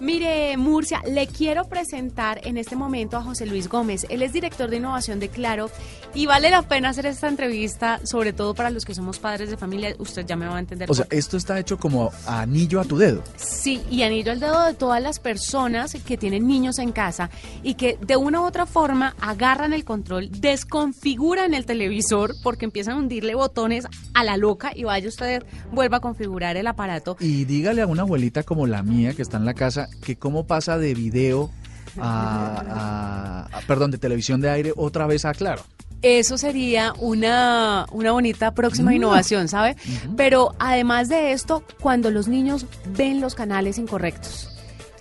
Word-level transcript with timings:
Mire, 0.00 0.56
Murcia, 0.58 1.02
le 1.06 1.26
quiero 1.26 1.64
presentar 1.68 2.40
en 2.44 2.58
este 2.58 2.76
momento 2.76 3.16
a 3.16 3.22
José 3.22 3.46
Luis 3.46 3.66
Gómez. 3.68 4.06
Él 4.10 4.20
es 4.22 4.32
director 4.32 4.68
de 4.68 4.76
innovación 4.76 5.20
de 5.20 5.30
Claro 5.30 5.70
y 6.14 6.26
vale 6.26 6.50
la 6.50 6.62
pena 6.62 6.90
hacer 6.90 7.06
esta 7.06 7.28
entrevista, 7.28 8.00
sobre 8.04 8.34
todo 8.34 8.54
para 8.54 8.68
los 8.68 8.84
que 8.84 8.94
somos 8.94 9.18
padres 9.18 9.48
de 9.48 9.56
familia. 9.56 9.94
Usted 9.98 10.26
ya 10.26 10.36
me 10.36 10.46
va 10.46 10.56
a 10.56 10.58
entender. 10.58 10.90
O 10.90 10.94
sea, 10.94 11.06
esto 11.10 11.38
está 11.38 11.58
hecho 11.58 11.78
como 11.78 12.10
anillo 12.26 12.80
a 12.80 12.84
tu 12.84 12.98
dedo. 12.98 13.22
Sí, 13.36 13.82
y 13.90 14.02
anillo 14.02 14.32
al 14.32 14.40
dedo 14.40 14.66
de 14.66 14.74
todas 14.74 15.02
las 15.02 15.18
personas 15.18 15.96
que 16.04 16.18
tienen 16.18 16.46
niños 16.46 16.78
en 16.78 16.92
casa 16.92 17.30
y 17.62 17.74
que 17.74 17.98
de 18.00 18.16
una 18.16 18.42
u 18.42 18.44
otra 18.44 18.66
forma 18.66 19.14
agarran 19.20 19.72
el 19.72 19.84
control, 19.84 20.30
desconfiguran 20.30 21.54
el 21.54 21.64
televisor 21.64 22.34
porque 22.42 22.66
empiezan 22.66 22.94
a 22.94 22.98
hundirle 22.98 23.34
botones 23.34 23.86
a 24.12 24.24
la 24.24 24.36
loca 24.36 24.72
y 24.74 24.84
vaya 24.84 25.08
usted, 25.08 25.42
vuelva 25.72 25.98
a 25.98 26.00
configurar 26.00 26.58
el 26.58 26.66
aparato. 26.66 27.16
Y 27.18 27.46
dígale 27.46 27.80
a 27.80 27.86
una 27.86 28.02
abuelita 28.02 28.42
como 28.42 28.66
la 28.66 28.82
mía 28.82 29.14
que 29.14 29.22
está 29.22 29.38
en 29.38 29.46
la 29.46 29.54
casa 29.54 29.85
que 30.04 30.16
cómo 30.16 30.46
pasa 30.46 30.78
de 30.78 30.94
video 30.94 31.50
a, 31.98 33.46
a- 33.50 33.58
a- 33.58 33.60
perdón, 33.62 33.90
de 33.90 33.98
televisión 33.98 34.40
de 34.40 34.50
aire 34.50 34.72
otra 34.76 35.06
vez 35.06 35.24
a 35.24 35.32
Claro. 35.32 35.62
Eso 36.02 36.36
sería 36.38 36.92
una, 36.98 37.86
una 37.90 38.12
bonita 38.12 38.52
próxima 38.54 38.94
innovación, 38.94 39.48
¿sabe? 39.48 39.76
Pero 40.16 40.54
además 40.58 41.08
de 41.08 41.32
esto, 41.32 41.64
cuando 41.80 42.10
los 42.10 42.28
niños 42.28 42.66
ven 42.96 43.20
los 43.20 43.34
canales 43.34 43.78
incorrectos. 43.78 44.50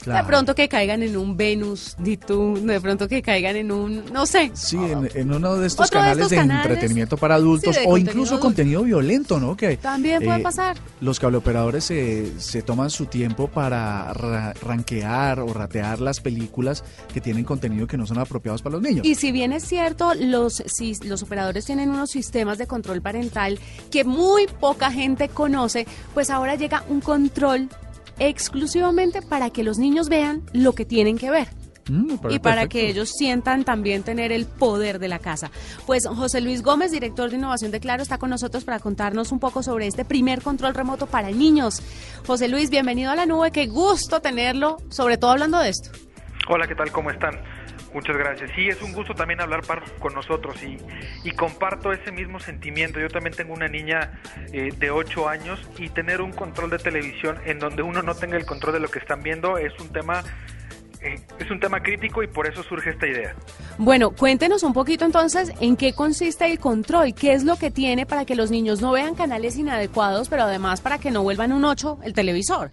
Claro. 0.06 0.24
De 0.26 0.28
pronto 0.30 0.56
que 0.56 0.70
caigan 0.70 1.04
en 1.04 1.18
un 1.18 1.36
Venus, 1.36 1.98
D2, 2.00 2.60
de 2.62 2.80
pronto 2.80 3.08
que 3.08 3.22
caigan 3.22 3.56
en 3.58 3.72
un, 3.72 4.06
no 4.14 4.26
sé. 4.26 4.52
Sí, 4.54 4.78
en, 4.78 5.10
en 5.14 5.34
uno 5.34 5.56
de 5.56 5.68
estos 5.68 5.90
de 5.90 5.94
canales 5.98 6.30
de 6.30 6.38
entretenimiento 6.38 7.18
para 7.18 7.36
adultos 7.36 7.76
sí, 7.76 7.82
o 7.88 7.98
incluso 7.98 8.36
adulto. 8.36 8.40
contenido 8.46 8.84
violento, 8.84 9.40
¿no? 9.40 9.58
Que 9.58 9.78
También 9.78 10.24
puede 10.24 10.40
eh, 10.40 10.44
pasar. 10.44 10.78
Los 11.02 11.20
cableoperadores 11.20 11.84
se, 11.86 12.40
se 12.40 12.62
toman 12.62 12.90
su 12.92 13.08
tiempo 13.08 13.48
para 13.48 14.14
ra- 14.14 14.54
ranquear 14.62 15.40
o 15.40 15.52
ratear 15.54 16.00
las 16.00 16.20
películas 16.20 16.84
que 17.14 17.20
tienen 17.20 17.44
contenido 17.44 17.88
que 17.88 17.98
no 17.98 18.06
son 18.06 18.20
apropiados 18.20 18.62
para 18.62 18.74
los 18.74 18.82
niños. 18.84 19.06
Y 19.06 19.16
si 19.16 19.32
bien 19.32 19.52
es 19.54 19.64
cierto, 19.66 20.14
los, 20.14 20.64
si, 20.68 20.94
los 21.04 21.24
operadores 21.24 21.66
tienen 21.66 21.90
unos 21.90 22.12
sistemas 22.12 22.58
de 22.58 22.68
control 22.68 23.02
parental 23.02 23.60
que 23.90 24.04
muy 24.04 24.46
poca 24.60 24.92
gente 24.92 25.30
conoce, 25.30 25.88
pues 26.14 26.30
ahora 26.30 26.56
llega 26.56 26.84
un 26.90 27.02
control 27.02 27.70
exclusivamente 28.20 29.22
para 29.22 29.50
que 29.50 29.64
los 29.64 29.78
niños 29.78 30.10
vean 30.10 30.44
lo 30.54 30.74
que 30.74 30.86
tienen 30.86 31.18
que 31.18 31.30
ver. 31.30 31.48
Mm, 31.88 32.14
y 32.30 32.40
para 32.40 32.62
perfecto. 32.62 32.70
que 32.70 32.90
ellos 32.90 33.10
sientan 33.16 33.64
también 33.64 34.02
tener 34.02 34.32
el 34.32 34.46
poder 34.48 34.98
de 34.98 35.08
la 35.08 35.20
casa. 35.20 35.52
Pues 35.86 36.08
José 36.08 36.42
Luis 36.42 36.64
Gómez, 36.64 36.92
director 36.92 37.30
de 37.30 37.38
innovación 37.38 37.72
de 37.72 37.80
Claro, 37.80 38.02
está 38.02 38.18
con 38.18 38.32
nosotros 38.32 38.64
para 38.64 38.80
contarnos 38.80 39.32
un 39.32 39.40
poco 39.40 39.62
sobre 39.62 39.86
este 39.86 40.04
primer 40.04 40.42
control 40.42 40.74
remoto 40.74 41.06
para 41.06 41.30
niños. 41.30 41.84
José 42.26 42.48
Luis, 42.48 42.72
bienvenido 42.72 43.12
a 43.12 43.16
la 43.16 43.28
nube, 43.28 43.52
qué 43.52 43.68
gusto 43.68 44.20
tenerlo, 44.20 44.78
sobre 44.90 45.18
todo 45.18 45.32
hablando 45.32 45.60
de 45.60 45.70
esto. 45.70 45.92
Hola, 46.48 46.68
¿qué 46.68 46.76
tal? 46.76 46.92
¿Cómo 46.92 47.12
están? 47.12 47.36
Muchas 47.96 48.18
gracias. 48.18 48.52
Sí, 48.54 48.68
es 48.68 48.82
un 48.82 48.92
gusto 48.92 49.14
también 49.14 49.40
hablar 49.40 49.62
con 50.00 50.14
nosotros 50.14 50.62
y, 50.62 50.78
y 51.24 51.32
comparto 51.32 51.94
ese 51.94 52.12
mismo 52.12 52.42
sentimiento. 52.42 53.00
Yo 53.00 53.08
también 53.08 53.34
tengo 53.34 53.54
una 53.54 53.70
niña 53.70 54.20
eh, 54.52 54.74
de 54.78 54.92
8 54.92 55.30
años 55.30 55.62
y 55.78 55.88
tener 55.88 56.20
un 56.20 56.34
control 56.34 56.72
de 56.72 56.78
televisión 56.78 57.38
en 57.46 57.58
donde 57.58 57.84
uno 57.84 58.02
no 58.02 58.14
tenga 58.14 58.36
el 58.36 58.46
control 58.46 58.74
de 58.74 58.80
lo 58.82 58.90
que 58.90 59.00
están 59.00 59.24
viendo 59.24 59.58
es 59.58 59.72
un 59.80 59.94
tema 59.94 60.26
eh, 61.02 61.22
es 61.40 61.50
un 61.50 61.60
tema 61.60 61.82
crítico 61.82 62.22
y 62.22 62.28
por 62.28 62.48
eso 62.48 62.64
surge 62.64 62.90
esta 62.90 63.08
idea. 63.08 63.34
Bueno, 63.78 64.12
cuéntenos 64.12 64.64
un 64.64 64.74
poquito 64.74 65.06
entonces 65.06 65.54
en 65.62 65.78
qué 65.78 65.94
consiste 65.94 66.46
el 66.52 66.60
control, 66.60 67.14
qué 67.14 67.32
es 67.32 67.46
lo 67.46 67.56
que 67.56 67.72
tiene 67.72 68.06
para 68.06 68.26
que 68.26 68.36
los 68.36 68.52
niños 68.52 68.82
no 68.82 68.92
vean 68.92 69.16
canales 69.16 69.56
inadecuados, 69.56 70.28
pero 70.28 70.44
además 70.44 70.82
para 70.82 70.98
que 70.98 71.12
no 71.12 71.24
vuelvan 71.24 71.54
un 71.54 71.64
8 71.64 72.00
el 72.04 72.14
televisor. 72.14 72.72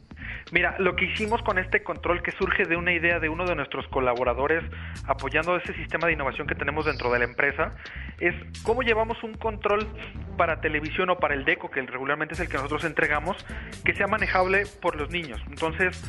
Mira, 0.52 0.76
lo 0.78 0.94
que 0.96 1.06
hicimos 1.06 1.40
con 1.40 1.58
este 1.58 1.82
control 1.82 2.22
que 2.22 2.30
surge 2.30 2.66
de 2.66 2.76
una 2.76 2.92
idea 2.92 3.18
de 3.18 3.30
uno 3.30 3.46
de 3.46 3.54
nuestros 3.54 3.88
colaboradores 3.88 4.62
apoyando 5.06 5.56
ese 5.56 5.72
sistema 5.72 6.06
de 6.06 6.12
innovación 6.12 6.46
que 6.46 6.54
tenemos 6.54 6.84
dentro 6.84 7.10
de 7.10 7.20
la 7.20 7.24
empresa 7.24 7.74
es 8.20 8.34
cómo 8.62 8.82
llevamos 8.82 9.22
un 9.22 9.32
control 9.32 9.88
para 10.36 10.60
televisión 10.60 11.08
o 11.08 11.18
para 11.18 11.32
el 11.32 11.46
DECO, 11.46 11.70
que 11.70 11.80
regularmente 11.80 12.34
es 12.34 12.40
el 12.40 12.50
que 12.50 12.58
nosotros 12.58 12.84
entregamos, 12.84 13.46
que 13.82 13.94
sea 13.94 14.08
manejable 14.08 14.64
por 14.82 14.96
los 14.96 15.08
niños. 15.10 15.40
Entonces, 15.48 16.04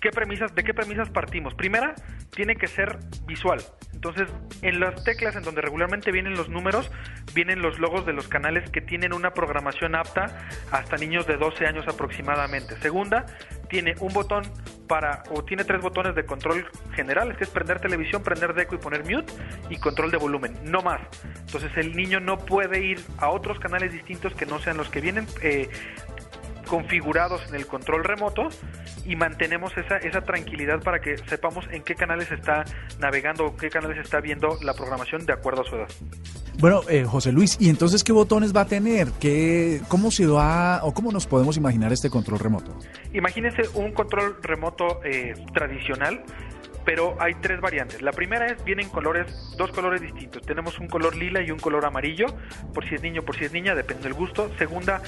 ¿qué 0.00 0.08
premisas, 0.08 0.54
¿de 0.54 0.64
qué 0.64 0.72
premisas 0.72 1.10
partimos? 1.10 1.54
Primera, 1.54 1.94
tiene 2.30 2.56
que 2.56 2.68
ser 2.68 2.98
visual. 3.26 3.60
Entonces, 3.92 4.28
en 4.62 4.80
las 4.80 5.04
teclas 5.04 5.36
en 5.36 5.44
donde 5.44 5.60
regularmente 5.60 6.10
vienen 6.10 6.34
los 6.34 6.48
números, 6.48 6.90
vienen 7.34 7.62
los 7.62 7.78
logos 7.78 8.04
de 8.04 8.12
los 8.12 8.26
canales 8.26 8.68
que 8.70 8.80
tienen 8.80 9.12
una 9.12 9.32
programación 9.32 9.94
apta 9.94 10.48
hasta 10.72 10.96
niños 10.96 11.26
de 11.26 11.36
12 11.36 11.66
años 11.66 11.86
aproximadamente. 11.86 12.74
Segunda, 12.80 13.26
tiene 13.72 13.94
un 14.00 14.12
botón 14.12 14.44
para, 14.86 15.22
o 15.30 15.42
tiene 15.42 15.64
tres 15.64 15.80
botones 15.80 16.14
de 16.14 16.26
control 16.26 16.68
generales, 16.94 17.38
que 17.38 17.44
es 17.44 17.50
prender 17.50 17.80
televisión, 17.80 18.22
prender 18.22 18.52
deco 18.52 18.74
y 18.74 18.78
poner 18.78 19.02
mute, 19.02 19.32
y 19.70 19.78
control 19.78 20.10
de 20.10 20.18
volumen, 20.18 20.58
no 20.64 20.82
más. 20.82 21.00
Entonces 21.46 21.72
el 21.76 21.96
niño 21.96 22.20
no 22.20 22.36
puede 22.36 22.84
ir 22.84 23.00
a 23.16 23.30
otros 23.30 23.58
canales 23.58 23.90
distintos 23.90 24.34
que 24.34 24.44
no 24.44 24.58
sean 24.58 24.76
los 24.76 24.90
que 24.90 25.00
vienen 25.00 25.26
eh, 25.40 25.70
configurados 26.68 27.48
en 27.48 27.54
el 27.54 27.66
control 27.66 28.04
remoto 28.04 28.50
y 29.06 29.16
mantenemos 29.16 29.74
esa, 29.78 29.96
esa 29.96 30.20
tranquilidad 30.20 30.82
para 30.82 31.00
que 31.00 31.16
sepamos 31.16 31.66
en 31.70 31.82
qué 31.82 31.94
canales 31.94 32.30
está 32.30 32.64
navegando 32.98 33.46
o 33.46 33.56
qué 33.56 33.70
canales 33.70 33.96
está 33.96 34.20
viendo 34.20 34.58
la 34.62 34.74
programación 34.74 35.24
de 35.24 35.32
acuerdo 35.32 35.62
a 35.62 35.64
su 35.64 35.76
edad. 35.76 35.88
Bueno, 36.58 36.82
eh, 36.88 37.04
José 37.04 37.32
Luis, 37.32 37.56
¿y 37.60 37.70
entonces 37.70 38.04
qué 38.04 38.12
botones 38.12 38.54
va 38.54 38.62
a 38.62 38.66
tener? 38.66 39.08
¿Qué, 39.18 39.80
¿Cómo 39.88 40.10
se 40.10 40.26
va 40.26 40.84
o 40.84 40.92
cómo 40.92 41.10
nos 41.10 41.26
podemos 41.26 41.56
imaginar 41.56 41.92
este 41.92 42.10
control 42.10 42.38
remoto? 42.38 42.76
Imagínense 43.12 43.62
un 43.74 43.92
control 43.92 44.36
remoto 44.42 45.00
eh, 45.04 45.34
tradicional, 45.54 46.22
pero 46.84 47.16
hay 47.20 47.34
tres 47.40 47.60
variantes. 47.60 48.02
La 48.02 48.12
primera 48.12 48.46
es, 48.46 48.62
vienen 48.64 48.88
colores, 48.90 49.26
dos 49.56 49.70
colores 49.72 50.02
distintos. 50.02 50.42
Tenemos 50.42 50.78
un 50.78 50.88
color 50.88 51.16
lila 51.16 51.42
y 51.42 51.50
un 51.50 51.58
color 51.58 51.84
amarillo, 51.84 52.26
por 52.74 52.86
si 52.88 52.94
es 52.96 53.02
niño, 53.02 53.22
por 53.22 53.36
si 53.36 53.44
es 53.44 53.52
niña, 53.52 53.74
depende 53.74 54.04
del 54.04 54.14
gusto. 54.14 54.50
Segunda, 54.58 55.02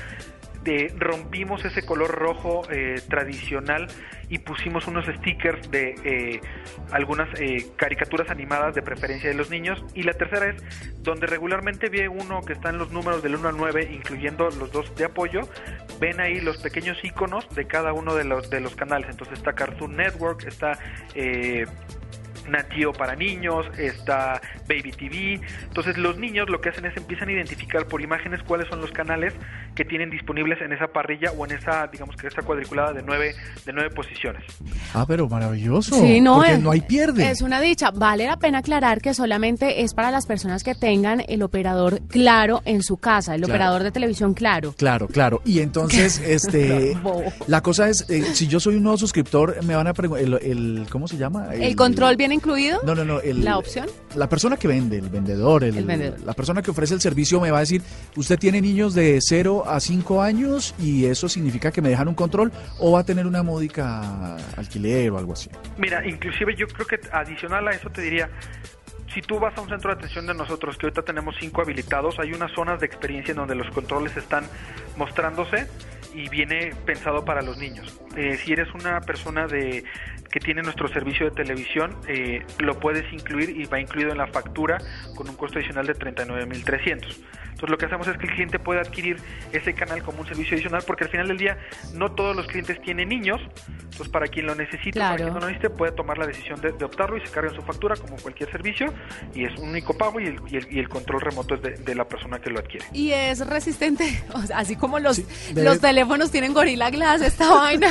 de, 0.64 0.92
rompimos 0.98 1.64
ese 1.64 1.84
color 1.84 2.10
rojo 2.10 2.62
eh, 2.70 3.00
tradicional 3.08 3.86
y 4.28 4.38
pusimos 4.38 4.86
unos 4.86 5.06
stickers 5.06 5.70
de 5.70 5.94
eh, 6.04 6.40
algunas 6.90 7.28
eh, 7.40 7.66
caricaturas 7.76 8.30
animadas 8.30 8.74
de 8.74 8.82
preferencia 8.82 9.28
de 9.28 9.36
los 9.36 9.50
niños. 9.50 9.84
Y 9.94 10.02
la 10.02 10.14
tercera 10.14 10.48
es 10.48 10.62
donde 11.02 11.26
regularmente 11.26 11.88
ve 11.88 12.08
uno 12.08 12.40
que 12.42 12.54
están 12.54 12.78
los 12.78 12.90
números 12.90 13.22
del 13.22 13.36
1 13.36 13.48
al 13.48 13.56
9, 13.56 13.90
incluyendo 13.92 14.48
los 14.50 14.72
dos 14.72 14.94
de 14.96 15.04
apoyo, 15.04 15.42
ven 16.00 16.20
ahí 16.20 16.40
los 16.40 16.58
pequeños 16.58 16.98
iconos 17.04 17.48
de 17.54 17.66
cada 17.66 17.92
uno 17.92 18.14
de 18.14 18.24
los, 18.24 18.50
de 18.50 18.60
los 18.60 18.74
canales. 18.74 19.08
Entonces 19.10 19.38
está 19.38 19.52
Cartoon 19.52 19.96
Network, 19.96 20.44
está... 20.46 20.78
Eh, 21.14 21.66
Natio 22.48 22.92
para 22.92 23.16
niños, 23.16 23.66
está 23.78 24.40
Baby 24.68 24.92
TV. 24.92 25.40
Entonces 25.62 25.96
los 25.96 26.18
niños 26.18 26.50
lo 26.50 26.60
que 26.60 26.68
hacen 26.68 26.84
es 26.84 26.96
empiezan 26.96 27.28
a 27.28 27.32
identificar 27.32 27.86
por 27.86 28.02
imágenes 28.02 28.42
cuáles 28.42 28.68
son 28.68 28.80
los 28.80 28.92
canales 28.92 29.34
que 29.74 29.84
tienen 29.84 30.10
disponibles 30.10 30.60
en 30.62 30.72
esa 30.72 30.86
parrilla 30.88 31.32
o 31.32 31.44
en 31.44 31.52
esa, 31.52 31.86
digamos 31.88 32.14
que 32.16 32.26
esta 32.28 32.42
cuadriculada 32.42 32.92
de 32.92 33.02
nueve, 33.02 33.34
de 33.66 33.72
nueve 33.72 33.90
posiciones. 33.90 34.42
Ah, 34.94 35.04
pero 35.06 35.28
maravilloso. 35.28 35.96
Sí, 35.96 36.20
no, 36.20 36.36
porque 36.36 36.52
es- 36.52 36.60
no 36.60 36.70
hay 36.70 36.80
pierde. 36.80 37.30
Es 37.30 37.42
una 37.42 37.60
dicha. 37.60 37.90
Vale 37.90 38.26
la 38.26 38.38
pena 38.38 38.58
aclarar 38.58 39.00
que 39.00 39.14
solamente 39.14 39.82
es 39.82 39.94
para 39.94 40.10
las 40.10 40.26
personas 40.26 40.62
que 40.62 40.74
tengan 40.74 41.22
el 41.28 41.42
operador 41.42 42.00
claro 42.08 42.62
en 42.64 42.82
su 42.82 42.96
casa, 42.98 43.34
el 43.34 43.40
Claro. 43.42 43.52
operador 43.54 43.82
de 43.82 43.90
televisión 43.90 44.34
claro. 44.34 44.74
Claro, 44.76 45.08
claro. 45.08 45.42
Y 45.44 45.60
entonces, 45.60 46.18
este, 46.26 46.94
Bobo. 47.02 47.24
la 47.48 47.60
cosa 47.62 47.88
es, 47.88 48.08
eh, 48.10 48.22
si 48.34 48.46
yo 48.46 48.60
soy 48.60 48.76
un 48.76 48.82
nuevo 48.84 48.98
suscriptor, 48.98 49.62
me 49.64 49.74
van 49.74 49.86
a 49.86 49.94
preguntar, 49.94 50.24
el, 50.24 50.34
el- 50.42 50.86
¿cómo 50.90 51.08
se 51.08 51.16
llama? 51.16 51.48
¿El 51.54 51.74
control 51.76 52.16
viene 52.16 52.34
incluido? 52.34 52.80
No, 52.84 52.94
no, 52.94 53.04
no. 53.04 53.20
el- 53.20 53.44
¿La 53.44 53.58
opción? 53.58 53.86
La 54.16 54.28
persona 54.28 54.56
que 54.56 54.68
vende, 54.68 54.98
el 54.98 55.08
vendedor, 55.08 55.64
el, 55.64 55.76
El 55.76 55.84
vendedor. 55.84 56.20
la 56.20 56.34
persona 56.34 56.62
que 56.62 56.70
ofrece 56.70 56.94
el 56.94 57.00
servicio 57.00 57.40
me 57.40 57.50
va 57.50 57.58
a 57.58 57.60
decir, 57.60 57.82
usted 58.16 58.38
tiene 58.38 58.60
niños 58.60 58.94
de 58.94 59.18
0 59.20 59.64
a 59.66 59.80
5 59.80 60.22
años 60.22 60.74
y 60.78 61.06
eso 61.06 61.28
significa 61.28 61.70
que 61.72 61.82
me 61.82 61.88
dejan 61.88 62.08
un 62.08 62.14
control 62.14 62.52
o 62.78 62.92
va 62.92 63.00
a 63.00 63.04
tener 63.04 63.26
una 63.26 63.42
módica 63.42 64.36
alquiler 64.56 65.10
o 65.10 65.18
algo 65.18 65.32
así. 65.32 65.50
Mira, 65.78 66.06
inclusive 66.06 66.54
yo 66.56 66.66
creo 66.66 66.86
que 66.86 67.00
adicional 67.12 67.68
a 67.68 67.72
eso 67.72 67.90
te 67.90 68.02
diría, 68.02 68.30
si 69.12 69.20
tú 69.22 69.38
vas 69.38 69.56
a 69.56 69.60
un 69.60 69.68
centro 69.68 69.90
de 69.90 69.96
atención 69.96 70.26
de 70.26 70.34
nosotros, 70.34 70.76
que 70.76 70.86
ahorita 70.86 71.02
tenemos 71.02 71.36
cinco 71.38 71.62
habilitados, 71.62 72.18
hay 72.18 72.32
unas 72.32 72.52
zonas 72.52 72.80
de 72.80 72.86
experiencia 72.86 73.32
en 73.32 73.38
donde 73.38 73.54
los 73.54 73.68
controles 73.70 74.16
están 74.16 74.44
mostrándose 74.96 75.68
y 76.14 76.28
viene 76.28 76.72
pensado 76.86 77.24
para 77.24 77.42
los 77.42 77.58
niños. 77.58 78.00
Eh, 78.16 78.38
si 78.44 78.52
eres 78.52 78.68
una 78.74 79.00
persona 79.00 79.46
de 79.46 79.84
que 80.30 80.40
tiene 80.40 80.62
nuestro 80.62 80.88
servicio 80.88 81.26
de 81.26 81.32
televisión, 81.32 81.96
eh, 82.08 82.44
lo 82.58 82.78
puedes 82.80 83.10
incluir 83.12 83.50
y 83.50 83.66
va 83.66 83.80
incluido 83.80 84.10
en 84.10 84.18
la 84.18 84.26
factura 84.26 84.78
con 85.14 85.28
un 85.28 85.36
costo 85.36 85.58
adicional 85.58 85.86
de 85.86 85.94
39.300. 85.94 87.16
Entonces 87.54 87.70
lo 87.70 87.78
que 87.78 87.86
hacemos 87.86 88.08
es 88.08 88.16
que 88.18 88.26
el 88.26 88.32
cliente 88.32 88.58
pueda 88.58 88.80
adquirir 88.80 89.16
ese 89.52 89.74
canal 89.74 90.02
como 90.02 90.20
un 90.22 90.26
servicio 90.26 90.54
adicional 90.56 90.82
porque 90.84 91.04
al 91.04 91.10
final 91.10 91.28
del 91.28 91.38
día 91.38 91.56
no 91.94 92.10
todos 92.10 92.34
los 92.34 92.48
clientes 92.48 92.80
tienen 92.82 93.08
niños, 93.08 93.40
entonces 93.78 94.08
para 94.08 94.26
quien 94.26 94.46
lo 94.46 94.56
necesite, 94.56 94.98
para 94.98 95.14
quien 95.14 95.28
no 95.28 95.34
lo 95.38 95.46
necesite, 95.46 95.70
puede 95.70 95.92
tomar 95.92 96.18
la 96.18 96.26
decisión 96.26 96.60
de, 96.60 96.72
de 96.72 96.84
optarlo 96.84 97.16
y 97.16 97.20
se 97.20 97.28
carga 97.30 97.50
en 97.50 97.54
su 97.54 97.62
factura 97.62 97.94
como 97.94 98.16
cualquier 98.16 98.50
servicio 98.50 98.92
y 99.34 99.44
es 99.44 99.56
un 99.60 99.68
único 99.68 99.96
pago 99.96 100.18
y 100.18 100.26
el, 100.26 100.40
y 100.50 100.56
el, 100.56 100.66
y 100.68 100.78
el 100.80 100.88
control 100.88 101.20
remoto 101.20 101.54
es 101.54 101.62
de, 101.62 101.70
de, 101.70 101.94
la 101.94 102.08
persona 102.08 102.40
que 102.40 102.50
lo 102.50 102.58
adquiere. 102.58 102.86
Y 102.92 103.12
es 103.12 103.46
resistente, 103.46 104.04
o 104.34 104.42
sea, 104.42 104.58
así 104.58 104.74
como 104.74 104.98
los, 104.98 105.14
Sí, 105.16 105.24
debe- 105.54 105.62
los 105.64 105.80
teléfonos 105.80 106.03
tienen 106.30 106.52
Gorilla 106.52 106.90
Glass, 106.90 107.22
esta 107.22 107.48
vaina 107.54 107.88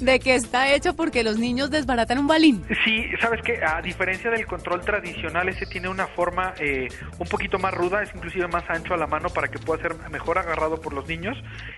de 0.00 0.20
que 0.20 0.34
está 0.34 0.72
hecho 0.74 0.94
porque 0.94 1.22
los 1.22 1.38
niños 1.38 1.70
desbaratan 1.70 2.18
un 2.18 2.26
balín. 2.26 2.64
Sí, 2.84 3.04
sabes 3.20 3.42
que 3.42 3.62
a 3.64 3.80
diferencia 3.80 4.30
del 4.30 4.46
control 4.46 4.80
tradicional, 4.82 5.48
ese 5.48 5.66
tiene 5.66 5.88
una 5.88 6.06
forma 6.06 6.54
eh, 6.58 6.88
un 7.18 7.26
poquito 7.28 7.58
más 7.58 7.72
ruda, 7.74 8.02
es 8.02 8.10
inclusive 8.14 8.48
más 8.48 8.64
ancho 8.68 8.94
a 8.94 8.96
la 8.96 9.06
mano 9.06 9.28
para 9.30 9.48
que 9.48 9.58
pueda 9.58 9.82
ser 9.82 9.94
mejor 10.10 10.38
agarrado 10.38 10.80
por 10.80 10.92
los 10.92 11.06
niños 11.08 11.36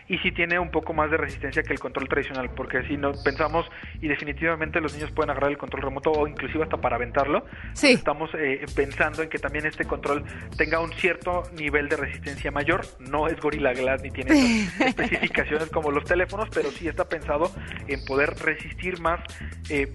y 0.08 0.18
sí 0.18 0.32
tiene 0.32 0.58
un 0.58 0.70
poco 0.70 0.92
más 0.92 1.10
de 1.10 1.16
resistencia 1.16 1.62
que 1.62 1.72
el 1.72 1.78
control 1.80 2.08
tradicional, 2.08 2.50
porque 2.54 2.82
si 2.88 2.96
no 2.96 3.12
pensamos 3.24 3.66
y 4.00 4.08
definitivamente 4.08 4.80
los 4.80 4.94
niños 4.94 5.10
pueden 5.12 5.30
agarrar 5.30 5.50
el 5.50 5.58
control 5.58 5.82
remoto 5.82 6.10
o 6.10 6.26
inclusive 6.28 6.64
hasta 6.64 6.76
para 6.78 6.96
aventarlo, 6.96 7.44
Sí. 7.74 7.92
estamos 7.92 8.30
eh, 8.34 8.64
pensando 8.74 9.22
en 9.22 9.28
que 9.28 9.38
también 9.38 9.66
este 9.66 9.84
control 9.84 10.24
tenga 10.56 10.80
un 10.80 10.92
cierto 10.94 11.42
nivel 11.56 11.88
de 11.88 11.96
resistencia 11.96 12.50
mayor, 12.50 12.86
no 12.98 13.26
es 13.28 13.38
Gorilla 13.40 13.72
Glass 13.72 14.02
ni 14.02 14.10
tiene 14.10 14.64
esas 14.80 15.30
especificaciones 15.34 15.70
como 15.70 15.90
los 15.90 16.04
teléfonos, 16.04 16.48
pero 16.52 16.70
sí 16.70 16.88
está 16.88 17.08
pensado 17.08 17.50
en 17.88 18.04
poder 18.04 18.34
resistir 18.38 19.00
más 19.00 19.20
eh, 19.68 19.92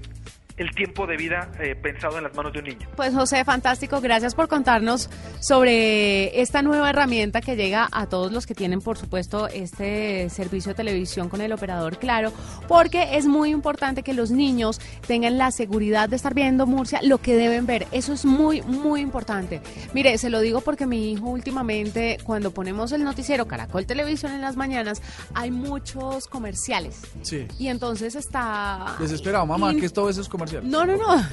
el 0.60 0.70
tiempo 0.76 1.08
de 1.08 1.18
vida 1.18 1.52
eh, 1.60 1.76
pensado 1.76 2.18
en 2.18 2.24
las 2.26 2.36
manos 2.36 2.54
de 2.54 2.60
un 2.60 2.66
niño. 2.66 2.88
Pues 2.96 3.14
José, 3.14 3.44
fantástico, 3.44 4.00
gracias 4.02 4.36
por 4.36 4.48
contarnos 4.48 5.10
sobre 5.54 6.42
esta 6.42 6.62
nueva 6.62 6.90
herramienta 6.92 7.42
que 7.42 7.56
llega 7.56 7.88
a 7.92 8.06
todos 8.06 8.32
los 8.32 8.46
que 8.46 8.54
tienen, 8.54 8.82
por 8.82 8.98
supuesto, 8.98 9.48
este 9.48 10.30
servicio 10.30 10.70
de 10.72 10.76
televisión 10.76 11.30
con 11.30 11.42
el 11.42 11.52
operador 11.54 11.98
Claro, 11.98 12.32
porque 12.68 13.18
es 13.18 13.26
muy 13.26 13.50
importante 13.50 14.04
que 14.04 14.14
los 14.14 14.32
niños 14.32 14.80
tengan 15.08 15.38
la 15.38 15.52
seguridad 15.52 16.10
de 16.10 16.18
estar 16.18 16.34
viendo 16.34 16.68
Murcia 16.68 17.00
lo 17.02 17.18
que 17.20 17.36
deben 17.36 17.66
ver. 17.66 17.88
Eso 17.92 18.14
es 18.14 18.26
muy, 18.26 18.62
muy 18.62 19.02
importante. 19.02 19.62
Mire, 19.94 20.18
se 20.18 20.30
lo 20.30 20.42
digo 20.42 20.62
porque 20.62 20.86
mi 20.86 21.12
hijo 21.12 21.28
últimamente, 21.30 22.18
cuando 22.24 22.52
ponemos 22.52 22.92
el 22.92 23.04
noticiero 23.04 23.48
Caracol 23.48 23.86
Televisión 23.86 24.34
en 24.34 24.42
las 24.42 24.56
mañanas, 24.56 25.02
hay 25.34 25.52
muchos 25.52 26.28
comerciales. 26.28 27.00
Sí. 27.22 27.48
Y 27.58 27.68
entonces 27.70 28.16
está... 28.16 28.96
Desesperado, 29.00 29.46
mamá, 29.46 29.72
in- 29.72 29.80
que 29.80 29.86
es 29.86 29.94
todo 29.94 30.10
eso 30.10 30.20
es 30.22 30.28
comercial. 30.28 30.49
No, 30.64 30.86
no, 30.86 30.96
no, 30.96 31.26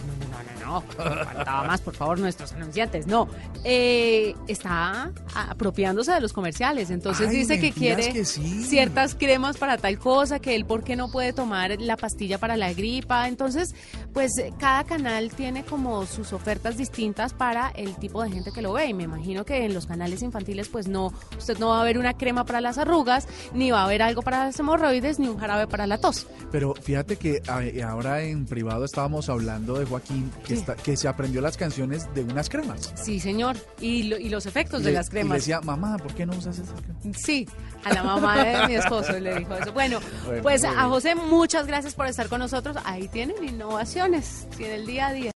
no, 0.64 0.82
no, 0.98 1.04
no, 1.14 1.24
faltaba 1.24 1.66
más, 1.66 1.80
por 1.80 1.94
favor, 1.94 2.18
nuestros 2.18 2.52
anunciantes, 2.52 3.06
no, 3.06 3.28
Eh, 3.64 4.34
está 4.48 5.10
apropiándose 5.34 6.12
de 6.12 6.20
los 6.20 6.32
comerciales, 6.32 6.90
entonces 6.90 7.28
Ay, 7.28 7.36
dice 7.36 7.58
que 7.60 7.72
quiere 7.72 8.12
que 8.12 8.24
sí. 8.24 8.64
ciertas 8.64 9.14
cremas 9.14 9.56
para 9.56 9.76
tal 9.78 9.98
cosa, 9.98 10.38
que 10.38 10.54
él 10.54 10.64
por 10.64 10.84
qué 10.84 10.96
no 10.96 11.10
puede 11.10 11.32
tomar 11.32 11.80
la 11.80 11.96
pastilla 11.96 12.38
para 12.38 12.56
la 12.56 12.72
gripa, 12.72 13.28
entonces, 13.28 13.74
pues 14.12 14.32
cada 14.58 14.84
canal 14.84 15.30
tiene 15.34 15.64
como 15.64 16.06
sus 16.06 16.32
ofertas 16.32 16.76
distintas 16.76 17.32
para 17.34 17.70
el 17.70 17.96
tipo 17.96 18.22
de 18.22 18.30
gente 18.30 18.52
que 18.52 18.62
lo 18.62 18.72
ve, 18.72 18.86
y 18.86 18.94
me 18.94 19.04
imagino 19.04 19.44
que 19.44 19.64
en 19.64 19.74
los 19.74 19.86
canales 19.86 20.22
infantiles, 20.22 20.68
pues 20.68 20.88
no, 20.88 21.12
usted 21.36 21.58
no 21.58 21.68
va 21.70 21.80
a 21.80 21.84
ver 21.84 21.98
una 21.98 22.14
crema 22.14 22.44
para 22.44 22.60
las 22.60 22.78
arrugas, 22.78 23.26
ni 23.52 23.70
va 23.70 23.84
a 23.84 23.88
ver 23.88 24.02
algo 24.02 24.22
para 24.22 24.44
las 24.46 24.58
hemorroides, 24.58 25.18
ni 25.18 25.28
un 25.28 25.38
jarabe 25.38 25.66
para 25.66 25.86
la 25.86 25.98
tos. 25.98 26.26
Pero 26.52 26.74
fíjate 26.74 27.16
que 27.16 27.42
a- 27.48 27.88
ahora 27.90 28.22
en 28.22 28.46
privado 28.46 28.84
estábamos 28.84 29.28
hablando 29.28 29.78
de 29.78 29.84
Joaquín 29.86 30.25
que, 30.44 30.54
Sí. 30.54 30.60
está- 30.60 30.74
que 30.76 30.96
se 30.96 31.08
aprendió 31.08 31.40
las 31.40 31.56
canciones 31.56 32.12
de 32.14 32.22
unas 32.22 32.48
cremas. 32.48 32.92
Sí, 32.94 33.20
señor. 33.20 33.56
Y, 33.80 34.04
lo- 34.04 34.18
y 34.18 34.28
los 34.28 34.46
efectos 34.46 34.82
Y 34.82 34.84
de 34.84 34.92
las 34.92 35.06
Y 35.06 35.08
le 35.08 35.20
cremas. 35.20 35.38
decía, 35.38 35.60
mamá, 35.60 35.96
¿por 35.98 36.14
qué 36.14 36.26
no 36.26 36.32
usas 36.36 36.58
esas 36.58 36.80
cremas? 36.80 37.16
Sí, 37.20 37.48
a 37.84 37.92
la 37.94 38.02
mamá 38.02 38.44
de 38.44 38.66
mi 38.68 38.74
esposo 38.74 39.12
le 39.18 39.38
dijo 39.38 39.54
eso. 39.54 39.72
Bueno, 39.72 40.00
Bueno, 40.26 40.42
pues 40.42 40.64
a. 40.64 40.84
José, 40.88 41.14
muchas 41.14 41.66
gracias 41.66 41.94
por 41.94 42.06
estar 42.06 42.28
con 42.28 42.38
nosotros. 42.40 42.76
Ahí 42.84 43.08
tienen 43.08 43.36
innovaciones, 43.42 44.46
sí, 44.56 44.64
en 44.64 44.72
el 44.72 44.86
día 44.86 45.08
a 45.08 45.12
día. 45.12 45.30